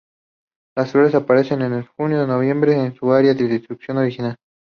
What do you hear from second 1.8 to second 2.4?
junio a